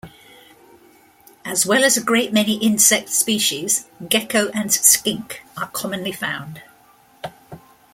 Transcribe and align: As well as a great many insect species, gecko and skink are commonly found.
As 1.45 1.63
well 1.67 1.83
as 1.83 1.95
a 1.95 2.01
great 2.01 2.33
many 2.33 2.55
insect 2.57 3.09
species, 3.09 3.85
gecko 4.09 4.49
and 4.49 4.71
skink 4.73 5.43
are 5.55 5.69
commonly 5.69 6.11
found. 6.11 6.63